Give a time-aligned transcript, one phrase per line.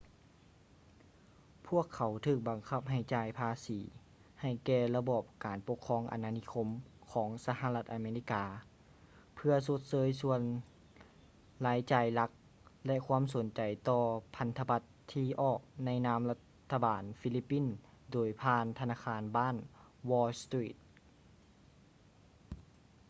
[1.67, 3.79] ພວກເຂົາຖືກບັງຄັບໃຫ້ຈ່າຍພາສີ
[4.41, 6.67] ໃຫ້ແກ່ລະບອບການປົກຄອງອານານິຄົມ
[7.11, 8.45] ຂອງສະຫະລັດອາເມລິກາ
[9.35, 10.41] ເພື່ອຊົດເຊີຍສ່ວນ
[11.65, 12.31] ລາຍຈ່າຍຫຼັກ
[12.85, 14.03] ແລະ ຄວາມສົນໃຈຕໍ່
[14.35, 16.39] ພັນທະບັດທີ່ອອກໃນນາມລັດ
[16.71, 17.65] ຖະບານຟີລິບປິນ
[18.11, 19.55] ໂດຍຜ່ານທະນາຄານບ້ານ
[20.09, 20.77] wall street